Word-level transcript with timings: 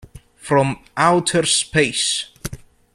From 0.35 0.83
Outer 0.97 1.45
Space. 1.45 2.31